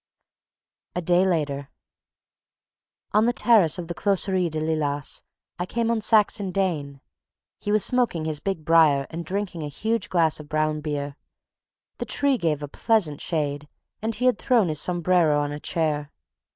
[0.95, 1.69] A day later.
[3.11, 5.21] On the terrace of the Closerie de Lilas
[5.59, 7.01] I came on Saxon Dane.
[7.59, 11.17] He was smoking his big briar and drinking a huge glass of brown beer.
[11.99, 13.67] The tree gave a pleasant shade,
[14.01, 16.11] and he had thrown his sombrero on a chair.